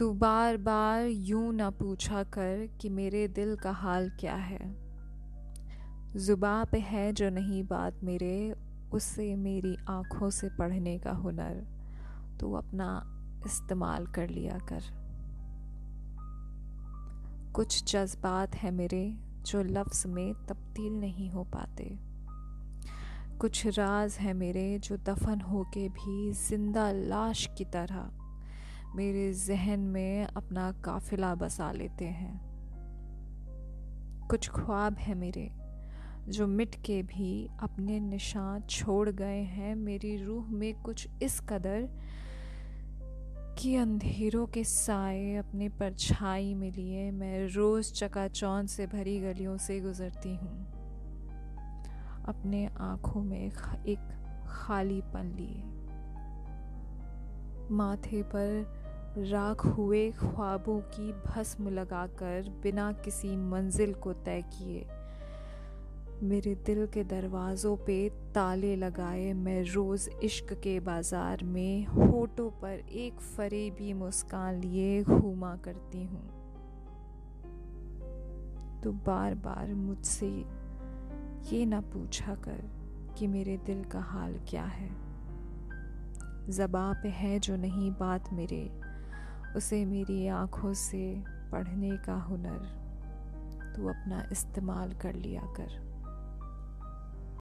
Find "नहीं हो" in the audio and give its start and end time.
20.92-21.44